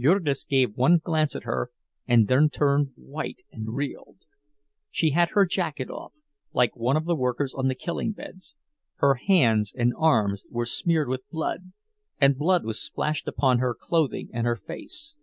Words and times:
Jurgis 0.00 0.42
gave 0.42 0.74
one 0.76 0.98
glance 0.98 1.36
at 1.36 1.44
her, 1.44 1.70
and 2.08 2.26
then 2.26 2.50
turned 2.50 2.90
white 2.96 3.42
and 3.52 3.72
reeled. 3.76 4.16
She 4.90 5.10
had 5.10 5.28
her 5.28 5.46
jacket 5.46 5.90
off, 5.90 6.12
like 6.52 6.74
one 6.76 6.96
of 6.96 7.04
the 7.04 7.14
workers 7.14 7.54
on 7.54 7.68
the 7.68 7.76
killing 7.76 8.10
beds. 8.10 8.56
Her 8.96 9.14
hands 9.14 9.72
and 9.72 9.94
arms 9.96 10.44
were 10.50 10.66
smeared 10.66 11.06
with 11.06 11.30
blood, 11.30 11.70
and 12.20 12.36
blood 12.36 12.64
was 12.64 12.82
splashed 12.82 13.28
upon 13.28 13.60
her 13.60 13.76
clothing 13.76 14.28
and 14.32 14.44
her 14.44 14.56
face. 14.56 15.14